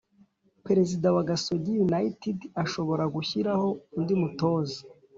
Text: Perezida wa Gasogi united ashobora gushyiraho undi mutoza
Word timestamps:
Perezida 0.65 1.07
wa 1.15 1.23
Gasogi 1.29 1.73
united 1.87 2.37
ashobora 2.63 3.03
gushyiraho 3.15 3.67
undi 3.97 4.13
mutoza 4.21 4.79